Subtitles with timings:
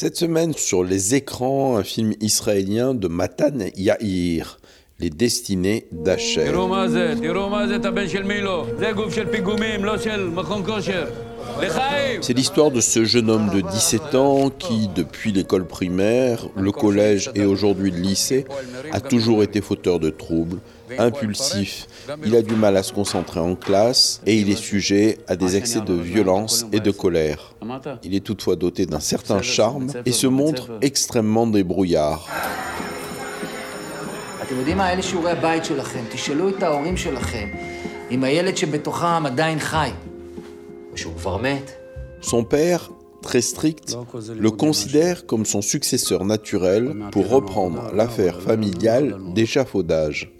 [0.00, 4.60] Cette semaine, sur les écrans, un film israélien de Matan Yair,
[5.00, 5.86] Les Destinées.
[12.20, 17.30] C'est l'histoire de ce jeune homme de 17 ans qui, depuis l'école primaire, le collège
[17.36, 18.44] et aujourd'hui le lycée,
[18.90, 20.58] a toujours été fauteur de troubles,
[20.98, 21.86] impulsif,
[22.24, 25.56] il a du mal à se concentrer en classe et il est sujet à des
[25.56, 27.54] excès de violence et de colère.
[28.02, 32.28] Il est toutefois doté d'un certain charme et se montre extrêmement débrouillard.
[42.22, 43.96] Son père, très strict,
[44.34, 50.32] le considère comme son successeur naturel pour reprendre l'affaire familiale d'échafaudage.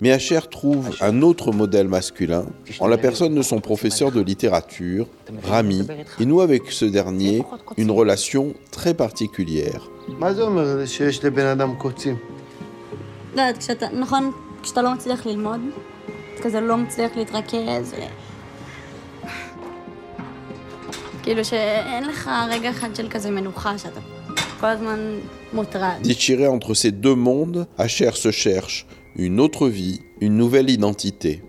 [0.00, 2.46] Mais Asher trouve un autre modèle masculin
[2.78, 5.08] en la personne de son professeur de littérature,
[5.42, 5.86] Rami,
[6.20, 7.42] et noue avec ce dernier
[7.76, 9.90] une relation très particulière.
[26.02, 31.42] Déchiré entre ces deux mondes, Asher se cherche une autre vie, une nouvelle identité.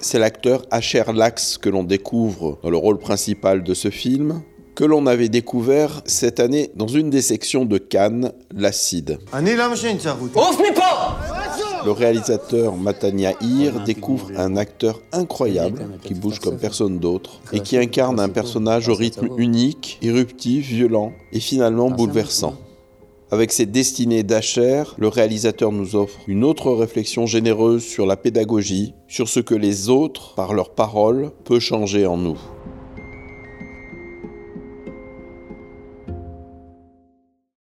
[0.00, 4.42] C'est l'acteur Asher Lax que l'on découvre dans le rôle principal de ce film,
[4.74, 9.18] que l'on avait découvert cette année dans une des sections de Cannes, L'Acide.
[11.84, 17.76] Le réalisateur Matania Ir découvre un acteur incroyable qui bouge comme personne d'autre et qui
[17.76, 22.54] incarne un personnage au rythme unique, éruptif, violent et finalement bouleversant.
[23.30, 28.94] Avec ses destinées d'Acher, le réalisateur nous offre une autre réflexion généreuse sur la pédagogie,
[29.08, 32.38] sur ce que les autres, par leurs paroles, peut changer en nous.